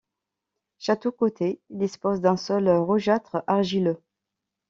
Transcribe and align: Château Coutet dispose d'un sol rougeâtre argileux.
Château 0.79 1.11
Coutet 1.11 1.61
dispose 1.69 2.21
d'un 2.21 2.35
sol 2.35 2.67
rougeâtre 2.67 3.43
argileux. 3.45 3.99